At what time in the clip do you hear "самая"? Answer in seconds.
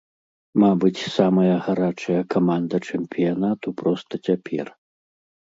1.17-1.55